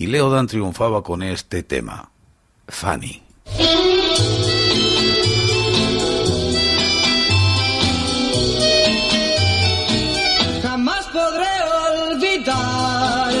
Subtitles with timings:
[0.00, 2.12] Y Leodan triunfaba con este tema,
[2.68, 3.20] Fanny.
[10.62, 11.48] Jamás podré
[12.12, 13.32] olvidar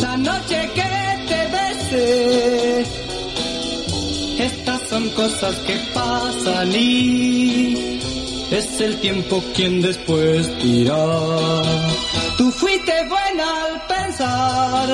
[0.00, 2.84] la noche que te besé.
[4.44, 8.00] Estas son cosas que pasan y
[8.52, 11.04] es el tiempo quien después dirá.
[12.38, 12.92] Tú fuiste
[13.38, 14.88] al pensar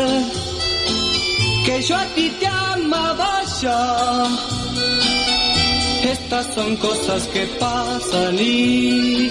[1.64, 4.26] que yo a ti te amaba ya.
[6.02, 9.30] Estas son cosas que pasan y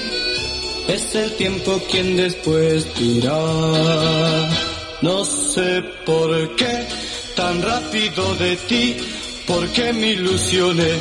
[0.87, 3.41] es el tiempo quien después dirá.
[5.01, 6.87] No sé por qué
[7.35, 8.95] tan rápido de ti,
[9.45, 10.93] por qué me ilusioné,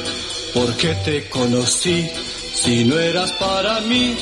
[0.53, 2.07] por qué te conocí
[2.55, 4.17] si no eras para mí,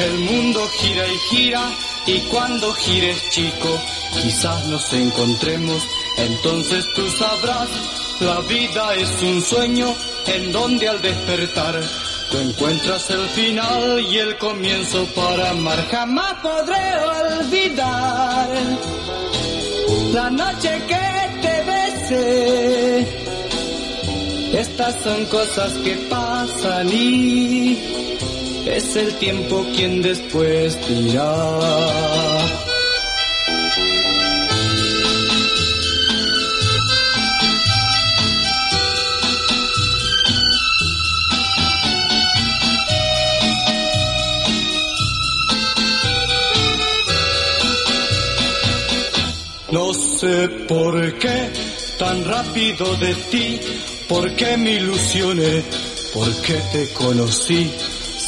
[0.00, 1.62] el mundo gira y gira
[2.06, 3.68] y cuando gires chico,
[4.12, 5.82] quizás nos encontremos,
[6.18, 7.68] entonces tú sabrás,
[8.20, 9.94] la vida es un sueño
[10.26, 11.80] en donde al despertar
[12.30, 15.86] tú encuentras el final y el comienzo para amar.
[15.90, 16.96] Jamás podré
[17.40, 18.48] olvidar
[20.12, 23.26] la noche que te besé
[24.56, 27.78] estas son cosas que pasan y
[28.66, 31.58] es el tiempo quien después dirá.
[49.72, 51.50] No sé por qué
[51.98, 53.60] tan rápido de ti
[54.08, 55.64] ¿Por qué me ilusioné?
[56.14, 57.68] ¿Por qué te conocí?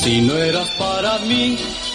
[0.08, 1.54] Si no eras para mí,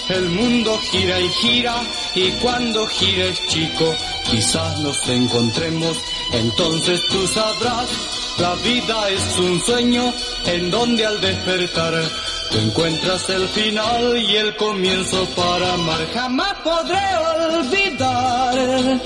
[0.09, 1.75] el mundo gira y gira
[2.13, 3.91] y cuando gires chico,
[4.29, 5.97] quizás nos encontremos,
[6.31, 7.89] entonces tú sabrás,
[8.37, 10.13] la vida es un sueño
[10.45, 12.07] en donde al despertar
[12.51, 16.07] tú encuentras el final y el comienzo para amar.
[16.13, 17.17] Jamás podré
[17.57, 19.01] olvidar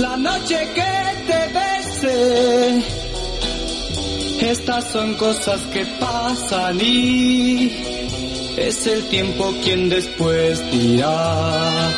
[0.00, 2.97] la noche que te besé
[4.40, 7.72] estas son cosas que pasan y
[8.56, 11.90] es el tiempo quien después dirá.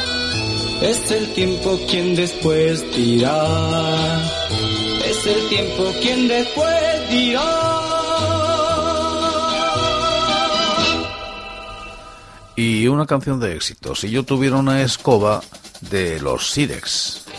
[0.82, 4.18] Es el tiempo quien después dirá.
[5.04, 7.80] Es el tiempo quien después dirá.
[12.56, 13.94] Y una canción de éxito.
[13.94, 15.42] Si yo tuviera una escoba
[15.80, 17.29] de los Sirex.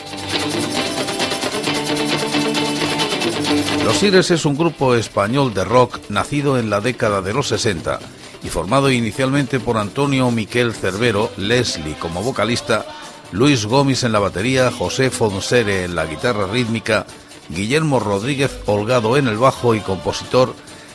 [3.84, 8.00] Los Sires es un grupo español de rock nacido en la década de los 60
[8.44, 12.86] y formado inicialmente por Antonio Miquel Cervero, Leslie como vocalista,
[13.32, 17.06] Luis Gómez en la batería, José Fonsere en la guitarra rítmica,
[17.50, 20.54] Guillermo Rodríguez Holgado en el bajo y compositor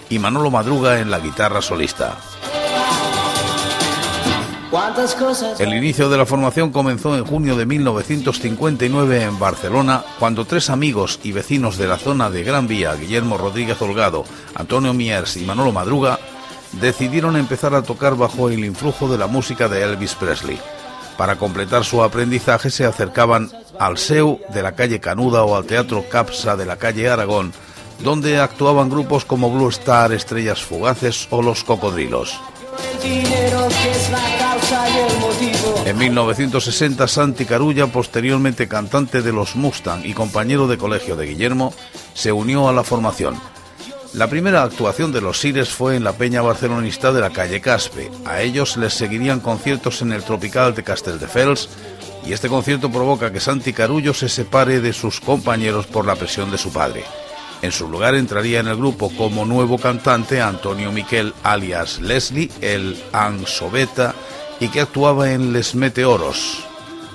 [0.08, 2.18] y Manolo Madruga en la guitarra solista.
[5.58, 11.20] El inicio de la formación comenzó en junio de 1959 en Barcelona, cuando tres amigos
[11.22, 14.24] y vecinos de la zona de Gran Vía, Guillermo Rodríguez Holgado,
[14.54, 16.18] Antonio Miers y Manolo Madruga,
[16.80, 20.58] decidieron empezar a tocar bajo el influjo de la música de Elvis Presley.
[21.18, 26.04] Para completar su aprendizaje se acercaban al SEU de la calle Canuda o al Teatro
[26.08, 27.52] Capsa de la calle Aragón,
[28.02, 32.40] donde actuaban grupos como Blue Star, Estrellas Fugaces o Los Cocodrilos.
[35.84, 41.72] En 1960, Santi Carulla, posteriormente cantante de los Mustang y compañero de colegio de Guillermo,
[42.14, 43.36] se unió a la formación.
[44.12, 48.10] La primera actuación de los Sires fue en la peña barcelonista de la calle Caspe.
[48.24, 51.68] A ellos les seguirían conciertos en el Tropical de Castelldefels
[52.26, 56.50] y este concierto provoca que Santi Carullo se separe de sus compañeros por la presión
[56.50, 57.04] de su padre.
[57.62, 63.02] En su lugar entraría en el grupo como nuevo cantante Antonio Miquel alias Leslie, el
[63.12, 64.14] Ansobeta,
[64.60, 66.64] y que actuaba en Les Meteoros.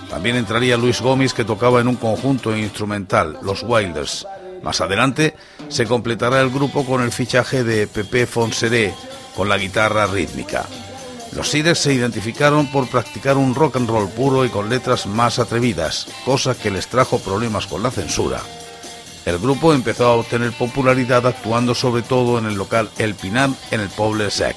[0.10, 4.28] También entraría Luis Gómez que tocaba en un conjunto instrumental, Los Wilders.
[4.62, 5.36] Más adelante
[5.70, 8.94] se completará el grupo con el fichaje de Pepe Fonseré
[9.36, 10.66] con la guitarra rítmica.
[11.34, 15.40] Los Sirex se identificaron por practicar un rock and roll puro y con letras más
[15.40, 18.42] atrevidas, cosa que les trajo problemas con la censura.
[19.26, 23.80] El grupo empezó a obtener popularidad actuando sobre todo en el local El Pinar en
[23.80, 24.56] el Poble Sec.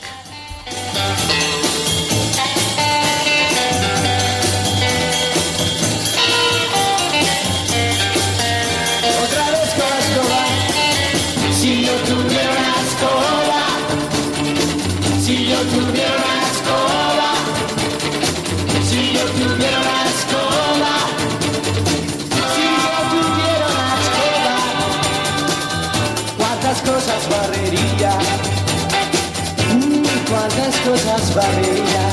[30.95, 32.09] Cosas barrería,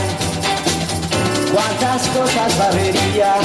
[1.53, 3.35] cuántas cosas barrería.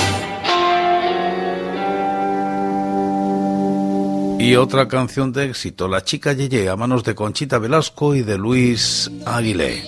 [4.39, 8.39] Y otra canción de éxito, La chica Yeye, a manos de Conchita Velasco y de
[8.39, 9.83] Luis Aguilé.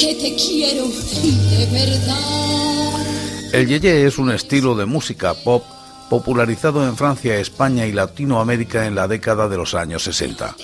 [0.00, 3.52] Que te quiero de verdad.
[3.52, 5.62] El Yeye es un estilo de música pop
[6.10, 10.56] popularizado en Francia, España y Latinoamérica en la década de los años 60.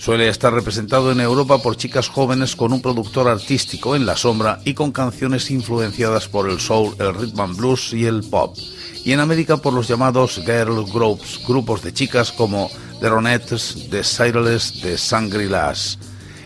[0.00, 4.58] Suele estar representado en Europa por chicas jóvenes con un productor artístico en la sombra
[4.64, 8.56] y con canciones influenciadas por el soul, el rhythm and blues y el pop.
[9.04, 12.70] Y en América por los llamados girl groups, grupos de chicas como
[13.00, 15.98] The Ronettes, The Cyrles, The Sangrilas.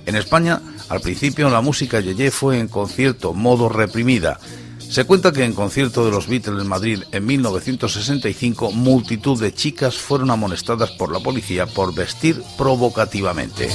[0.05, 4.41] En España, al principio la música yeye fue en concierto modo reprimida
[4.95, 9.97] se cuenta que en concierto de los Beatles en Madrid en 1965, multitud de chicas
[9.97, 13.71] fueron amonestadas por la policía por vestir provocativamente.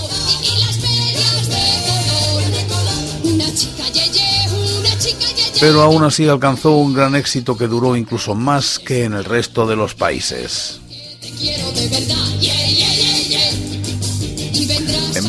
[5.59, 9.67] Pero aún así alcanzó un gran éxito que duró incluso más que en el resto
[9.67, 10.79] de los países.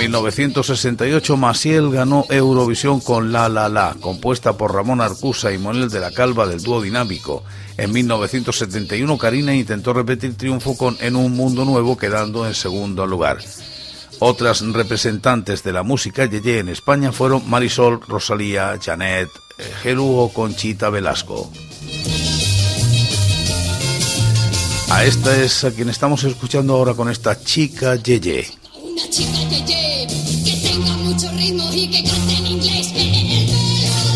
[0.01, 6.01] 1968 Maciel ganó Eurovisión con La La La, compuesta por Ramón Arcusa y Manuel de
[6.01, 7.45] la Calva del dúo dinámico.
[7.77, 13.41] En 1971 Karina intentó repetir triunfo con En un mundo nuevo, quedando en segundo lugar.
[14.21, 19.29] Otras representantes de la música yeye en España fueron Marisol, Rosalía, Janet,
[19.85, 21.53] eh, o Conchita Velasco.
[24.89, 28.61] A esta es a quien estamos escuchando ahora con esta chica Yeye.
[29.01, 29.41] Una chica
[30.43, 30.51] Y
[33.01, 34.10] en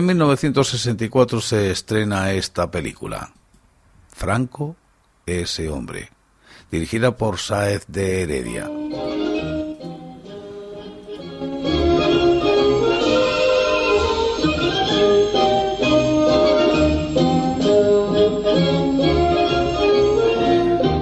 [0.00, 3.32] 1964 se estrena esta película,
[4.08, 4.74] Franco,
[5.26, 6.08] ese hombre,
[6.70, 8.70] dirigida por Saez de Heredia.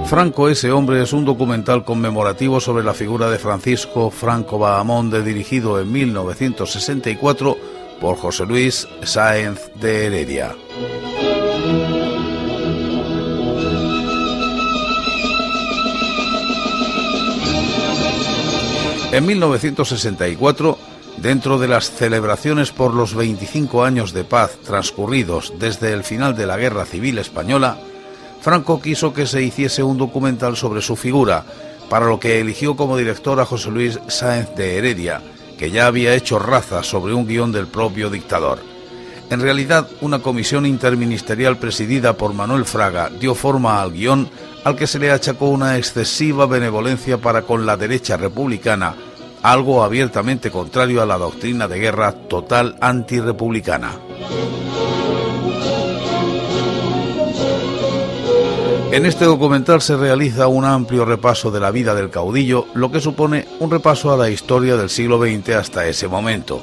[0.07, 5.79] Franco, ese hombre, es un documental conmemorativo sobre la figura de Francisco Franco Bahamonde, dirigido
[5.81, 10.57] en 1964 por José Luis Sáenz de Heredia.
[19.13, 20.79] En 1964,
[21.17, 26.47] dentro de las celebraciones por los 25 años de paz transcurridos desde el final de
[26.47, 27.77] la Guerra Civil Española,
[28.41, 31.45] Franco quiso que se hiciese un documental sobre su figura,
[31.91, 35.21] para lo que eligió como director a José Luis Sáenz de Heredia,
[35.61, 38.61] que ya había hecho raza sobre un guion del propio dictador.
[39.29, 44.31] En realidad, una comisión interministerial presidida por Manuel Fraga dio forma al guion
[44.65, 48.95] al que se le achacó una excesiva benevolencia para con la derecha republicana,
[49.43, 53.99] algo abiertamente contrario a la doctrina de guerra total antirepublicana.
[58.93, 63.01] En este documental se realiza un amplio repaso de la vida del caudillo, lo que
[63.01, 66.61] supone un repaso a la historia del siglo XX hasta ese momento.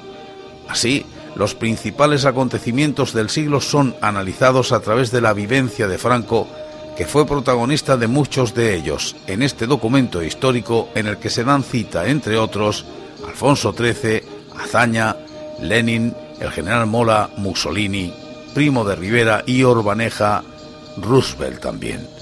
[0.68, 1.06] Así,
[1.38, 6.50] los principales acontecimientos del siglo son analizados a través de la vivencia de Franco,
[6.98, 11.46] que fue protagonista de muchos de ellos, en este documento histórico en el que se
[11.46, 12.86] dan cita, entre otros,
[13.26, 14.24] Alfonso XIII,
[14.60, 15.16] Azaña,
[15.62, 18.14] Lenin, el general Mola, Mussolini,
[18.54, 20.44] Primo de Rivera y Orbaneja,
[20.98, 22.17] Roosevelt también.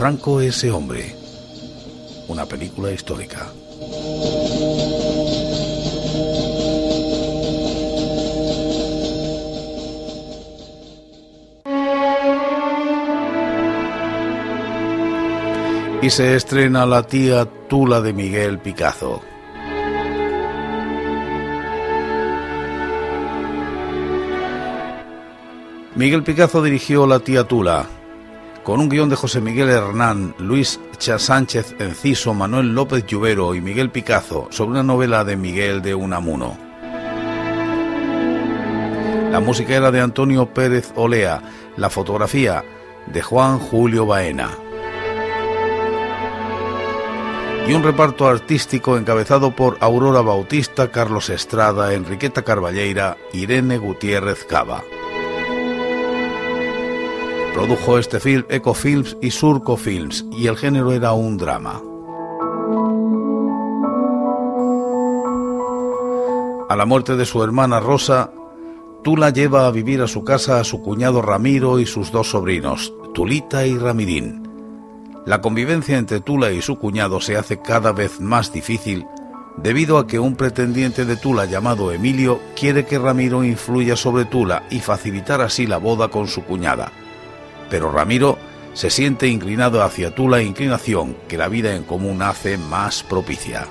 [0.00, 1.14] Franco ese hombre.
[2.26, 3.52] Una película histórica.
[16.00, 19.20] y se estrena La tía Tula de Miguel Picazo.
[25.94, 27.84] Miguel Picazo dirigió La tía Tula,
[28.62, 33.90] con un guion de José Miguel Hernán, Luis Sánchez Enciso, Manuel López Lluvero y Miguel
[33.90, 36.56] Picazo, sobre una novela de Miguel de Unamuno.
[39.30, 41.42] La música era de Antonio Pérez Olea,
[41.76, 42.64] la fotografía
[43.06, 44.50] de Juan Julio Baena
[47.70, 54.82] y un reparto artístico encabezado por Aurora Bautista, Carlos Estrada, Enriqueta Carballeira, Irene Gutiérrez Cava.
[57.54, 61.82] Produjo este film Ecofilms y Surco Films y el género era un drama.
[66.68, 68.32] A la muerte de su hermana Rosa,
[69.02, 72.94] Tula lleva a vivir a su casa a su cuñado Ramiro y sus dos sobrinos,
[73.12, 74.48] Tulita y Ramirín.
[75.26, 79.04] La convivencia entre Tula y su cuñado se hace cada vez más difícil
[79.56, 84.64] debido a que un pretendiente de Tula llamado Emilio quiere que Ramiro influya sobre Tula
[84.70, 86.92] y facilitar así la boda con su cuñada.
[87.70, 88.36] Pero Ramiro
[88.74, 93.66] se siente inclinado hacia Tula, inclinación que la vida en común hace más propicia.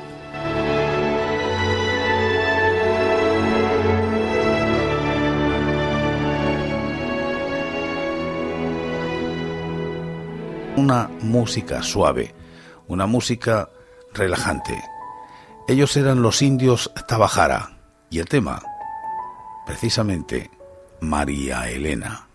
[10.79, 12.33] una música suave,
[12.87, 13.69] una música
[14.13, 14.81] relajante.
[15.67, 17.77] Ellos eran los indios Tabajara
[18.09, 18.61] y el tema,
[19.65, 20.49] precisamente,
[21.01, 22.28] María Elena.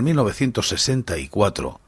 [0.00, 1.78] El 1964,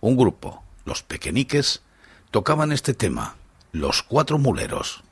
[0.00, 1.82] un grupo, los Pequeñiques,
[2.30, 3.34] tocaban este tema,
[3.72, 5.02] Los Cuatro Muleros.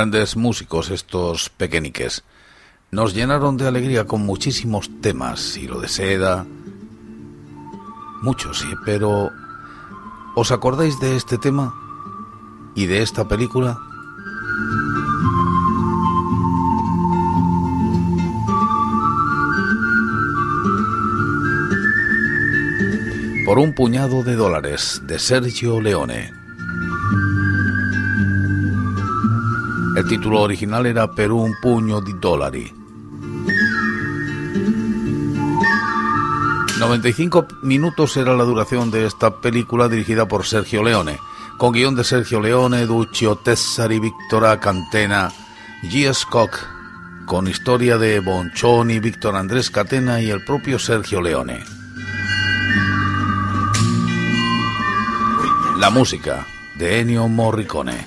[0.00, 2.24] Grandes músicos estos pequeñiques.
[2.90, 6.46] Nos llenaron de alegría con muchísimos temas, y lo de seda,
[8.22, 9.30] muchos, sí, pero
[10.36, 11.74] ¿os acordáis de este tema
[12.74, 13.78] y de esta película?
[23.50, 26.32] Por un puñado de dólares de Sergio Leone.
[29.96, 32.72] El título original era Per un puño di dollari.
[36.78, 41.18] 95 minutos era la duración de esta película dirigida por Sergio Leone,
[41.58, 45.32] con guion de Sergio Leone, Duccio Tessari, Victora Cantena,
[45.82, 46.14] G.
[46.30, 46.56] Koch,
[47.26, 51.79] con historia de Bonchoni, Víctor Andrés Catena y el propio Sergio Leone.
[55.80, 58.06] La música de Ennio Morricone.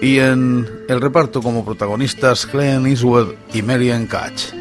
[0.00, 4.52] Y en el reparto como protagonistas Glenn Eastwood y Marian Catch.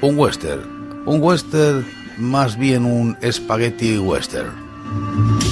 [0.00, 5.47] Un western, un western más bien un spaghetti western.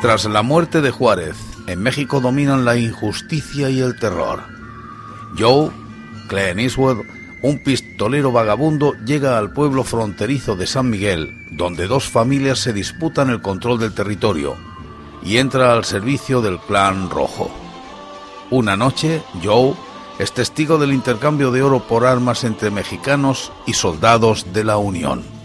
[0.00, 4.44] Tras la muerte de Juárez, en México dominan la injusticia y el terror.
[5.36, 5.72] Joe,
[6.28, 6.98] Clint Eastwood,
[7.42, 13.28] un pistolero vagabundo, llega al pueblo fronterizo de San Miguel, donde dos familias se disputan
[13.28, 14.54] el control del territorio,
[15.24, 17.50] y entra al servicio del clan rojo.
[18.50, 19.74] Una noche, Joe
[20.20, 25.37] es testigo del intercambio de oro por armas entre mexicanos y soldados de la Unión.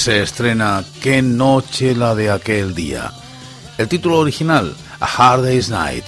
[0.00, 3.12] Se estrena Qué noche la de aquel día.
[3.76, 6.06] El título original, A Hard Day's Night.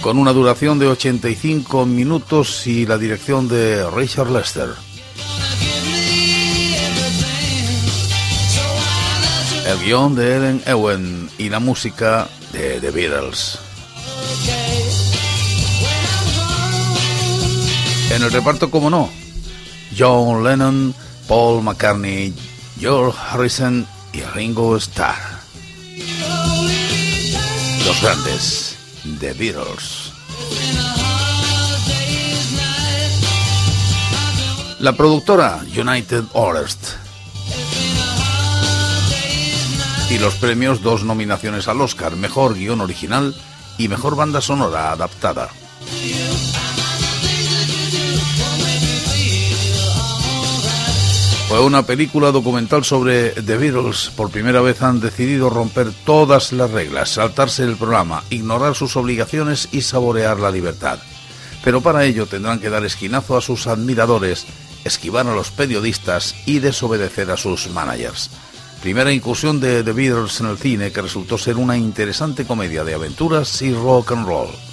[0.00, 4.68] Con una duración de 85 minutos y la dirección de Richard Lester.
[9.66, 13.69] El guion de Ellen Ewen y la música de The Beatles.
[18.10, 19.08] En el reparto, como no,
[19.96, 20.94] John Lennon,
[21.28, 22.34] Paul McCartney,
[22.78, 25.16] George Harrison y Ringo Starr.
[27.86, 28.76] Los grandes,
[29.20, 30.12] The Beatles.
[34.80, 36.96] La productora United Artists.
[40.10, 43.34] Y los premios, dos nominaciones al Oscar, Mejor Guión Original
[43.78, 45.50] y Mejor Banda Sonora Adaptada.
[51.50, 54.12] Fue una película documental sobre The Beatles.
[54.14, 59.68] Por primera vez han decidido romper todas las reglas, saltarse el programa, ignorar sus obligaciones
[59.72, 61.00] y saborear la libertad.
[61.64, 64.46] Pero para ello tendrán que dar esquinazo a sus admiradores,
[64.84, 68.30] esquivar a los periodistas y desobedecer a sus managers.
[68.80, 72.94] Primera incursión de The Beatles en el cine que resultó ser una interesante comedia de
[72.94, 74.69] aventuras y rock and roll.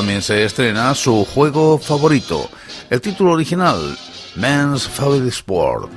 [0.00, 2.48] También se estrena su juego favorito,
[2.88, 3.98] el título original,
[4.34, 5.92] Men's Favorite Sport.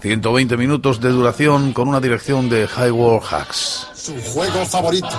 [0.00, 3.86] 120 minutos de duración con una dirección de Highward Hacks.
[3.92, 5.10] Su juego favorito.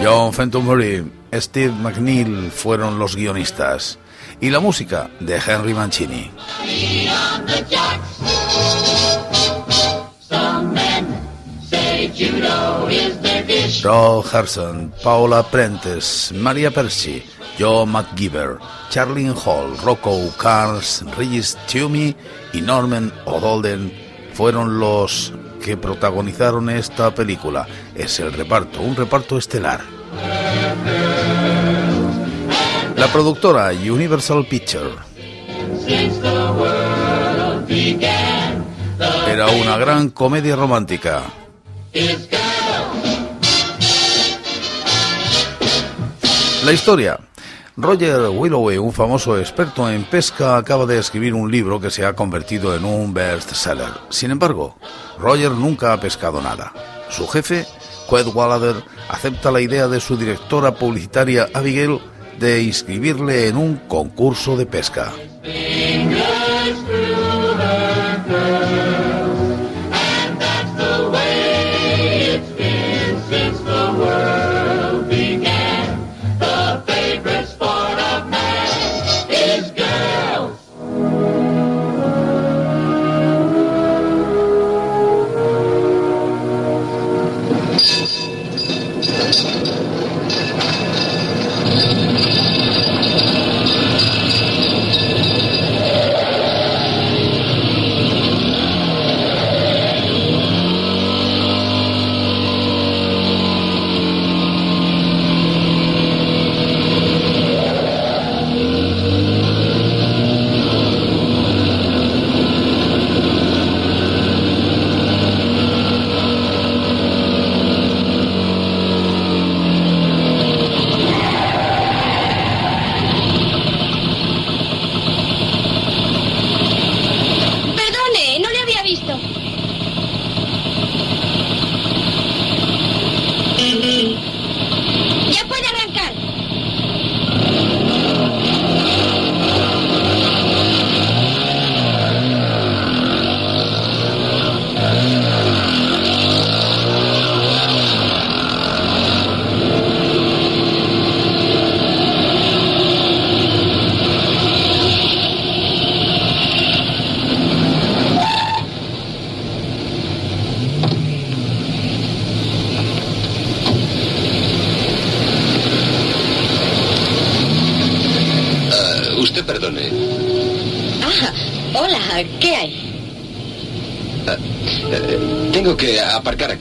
[0.00, 3.98] John Fenton Murray, Steve McNeil fueron los guionistas
[4.40, 6.30] y la música de Henry Mancini.
[13.68, 17.22] Joe Harrison, Paula Prentice, Maria Percy,
[17.58, 18.58] Joe McGiver,
[18.90, 22.14] Charlene Hall, Rocco Carls, Regis Toomey
[22.52, 23.92] y Norman O'Dolden
[24.34, 25.32] fueron los
[25.64, 27.66] que protagonizaron esta película.
[27.94, 29.80] Es el reparto, un reparto estelar.
[32.96, 34.90] La productora Universal Picture.
[39.28, 41.22] Era una gran comedia romántica.
[46.66, 47.20] La historia.
[47.76, 52.14] Roger Willoway, un famoso experto en pesca, acaba de escribir un libro que se ha
[52.14, 53.92] convertido en un bestseller.
[54.08, 54.76] Sin embargo,
[55.16, 56.72] Roger nunca ha pescado nada.
[57.08, 57.64] Su jefe,
[58.10, 62.00] Qued Wallader, acepta la idea de su directora publicitaria Abigail
[62.40, 65.12] de inscribirle en un concurso de pesca.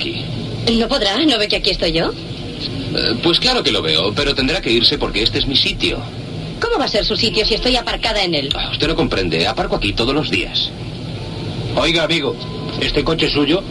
[0.09, 0.77] Aquí.
[0.77, 1.17] ¿No podrá?
[1.25, 2.11] ¿No ve que aquí estoy yo?
[2.11, 5.99] Eh, pues claro que lo veo, pero tendrá que irse porque este es mi sitio.
[6.59, 8.49] ¿Cómo va a ser su sitio si estoy aparcada en él?
[8.55, 10.69] Ah, usted no comprende, aparco aquí todos los días.
[11.75, 12.35] Oiga, amigo,
[12.79, 13.61] ¿este coche es suyo?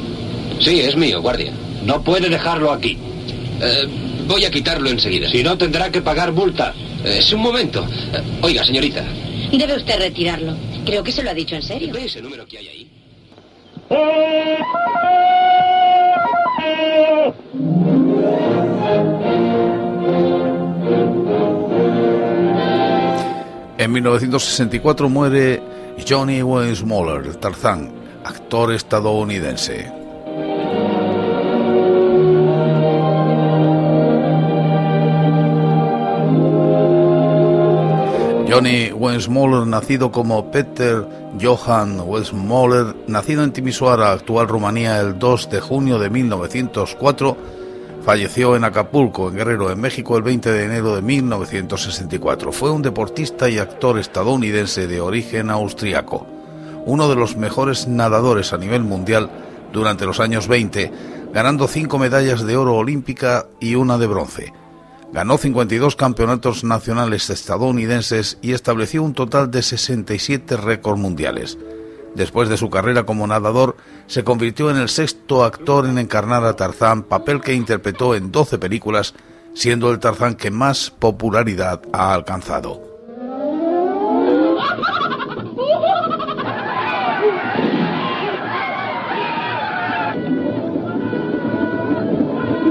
[0.61, 1.53] Sí, es mío, guardia.
[1.85, 2.99] No puede dejarlo aquí.
[3.63, 3.89] Eh,
[4.27, 5.29] Voy a quitarlo enseguida.
[5.31, 6.73] Si no, tendrá que pagar multa.
[7.05, 7.87] Es un momento.
[8.15, 9.05] Eh, Oiga, señorita.
[9.53, 10.57] Debe usted retirarlo.
[10.87, 11.93] Creo que se lo ha dicho en serio.
[11.93, 12.91] ¿Ve ese número que hay ahí?
[23.85, 25.63] En 1964 muere
[26.09, 27.91] Johnny Weissmuller, Tarzán,
[28.25, 29.93] actor estadounidense.
[38.49, 41.07] Johnny Weissmuller, nacido como Peter
[41.39, 47.37] Johann Weissmuller, nacido en Timisoara, actual Rumanía, el 2 de junio de 1904,
[48.05, 52.53] falleció en Acapulco, en Guerrero, en México, el 20 de enero de 1964.
[52.53, 56.27] Fue un deportista y actor estadounidense de origen austriaco,
[56.85, 59.31] uno de los mejores nadadores a nivel mundial
[59.73, 60.93] durante los años 20,
[61.33, 64.53] ganando cinco medallas de oro olímpica y una de bronce.
[65.13, 71.57] Ganó 52 campeonatos nacionales estadounidenses y estableció un total de 67 récords mundiales.
[72.15, 76.55] Después de su carrera como nadador, se convirtió en el sexto actor en encarnar a
[76.55, 79.15] Tarzán, papel que interpretó en 12 películas,
[79.53, 82.81] siendo el Tarzán que más popularidad ha alcanzado.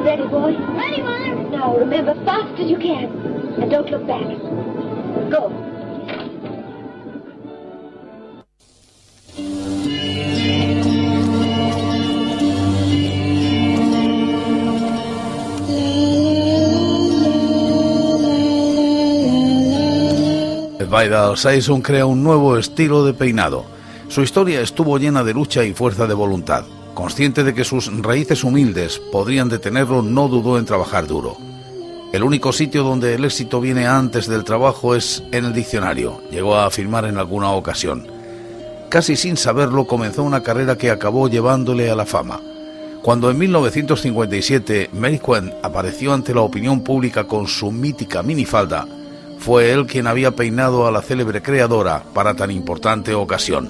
[0.03, 0.53] Ready, boy?
[0.75, 1.35] Ready, Mother.
[1.49, 3.05] Now, remember, fast as you can.
[3.61, 4.27] And don't look back.
[5.31, 5.62] Go.
[20.93, 23.65] Vidal Sasson crea un nuevo estilo de peinado.
[24.09, 26.65] Su historia estuvo llena de lucha y fuerza de voluntad.
[26.93, 31.35] Consciente de que sus raíces humildes podrían detenerlo, no dudó en trabajar duro.
[32.13, 36.55] El único sitio donde el éxito viene antes del trabajo es en el diccionario, llegó
[36.55, 38.05] a afirmar en alguna ocasión.
[38.89, 42.39] Casi sin saberlo comenzó una carrera que acabó llevándole a la fama.
[43.01, 48.87] Cuando en 1957 Mary Quinn apareció ante la opinión pública con su mítica minifalda,
[49.43, 53.69] fue él quien había peinado a la célebre creadora para tan importante ocasión.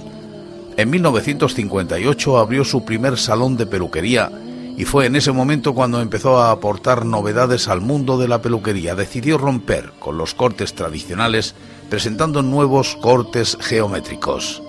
[0.76, 4.30] En 1958 abrió su primer salón de peluquería
[4.76, 8.94] y fue en ese momento cuando empezó a aportar novedades al mundo de la peluquería.
[8.94, 11.56] Decidió romper con los cortes tradicionales
[11.90, 14.62] presentando nuevos cortes geométricos.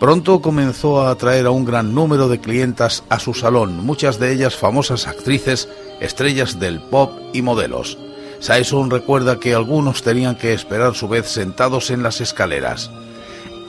[0.00, 4.32] Pronto comenzó a atraer a un gran número de clientas a su salón, muchas de
[4.32, 5.68] ellas famosas actrices,
[6.00, 7.98] estrellas del pop y modelos.
[8.38, 12.90] Saison recuerda que algunos tenían que esperar su vez sentados en las escaleras.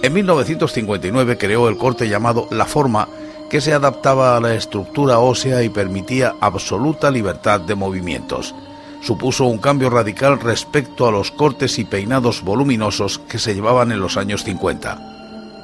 [0.01, 3.09] En 1959 creó el corte llamado La Forma,
[3.49, 8.55] que se adaptaba a la estructura ósea y permitía absoluta libertad de movimientos.
[9.01, 13.99] Supuso un cambio radical respecto a los cortes y peinados voluminosos que se llevaban en
[13.99, 15.10] los años 50.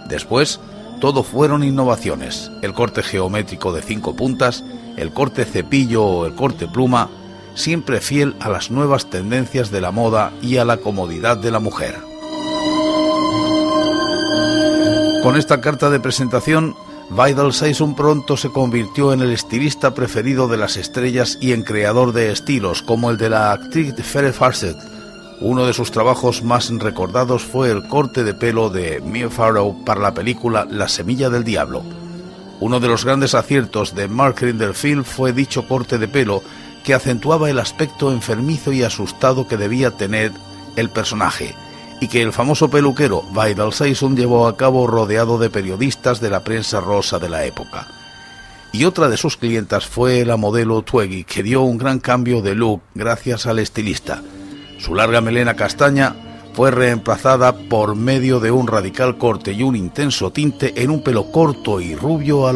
[0.08, 0.60] Después,
[1.00, 2.52] todo fueron innovaciones.
[2.62, 4.64] El corte geométrico de cinco puntas,
[4.96, 7.10] el corte cepillo o el corte pluma,
[7.54, 11.60] siempre fiel a las nuevas tendencias de la moda y a la comodidad de la
[11.60, 11.96] mujer.
[15.24, 16.76] Con esta carta de presentación,
[17.10, 22.14] Vidal Sassoon pronto se convirtió en el estilista preferido de las estrellas y en creador
[22.14, 24.78] de estilos, como el de la actriz Farrah Fawcett,
[25.40, 30.02] uno de sus trabajos más recordados fue el corte de pelo de Mia Farrow para
[30.02, 31.84] la película La Semilla del Diablo.
[32.60, 36.42] Uno de los grandes aciertos de Mark Rinderfield fue dicho corte de pelo
[36.84, 40.32] que acentuaba el aspecto enfermizo y asustado que debía tener
[40.76, 41.54] el personaje
[42.02, 46.44] y que el famoso peluquero Vidal Sassoon llevó a cabo rodeado de periodistas de la
[46.44, 47.88] prensa rosa de la época.
[48.72, 52.56] Y otra de sus clientas fue la modelo Twiggy, que dio un gran cambio de
[52.56, 54.22] look gracias al estilista.
[54.78, 56.16] Su larga melena castaña
[56.54, 61.32] fue reemplazada por medio de un radical corte y un intenso tinte en un pelo
[61.32, 62.54] corto y rubio a.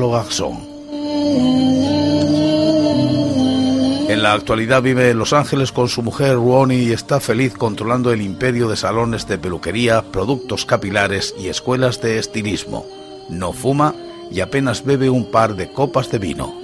[4.10, 8.12] En la actualidad vive en Los Ángeles con su mujer Ronnie y está feliz controlando
[8.12, 12.86] el imperio de salones de peluquería, productos capilares y escuelas de estilismo.
[13.30, 13.96] No fuma
[14.32, 16.61] y apenas bebe un par de copas de vino.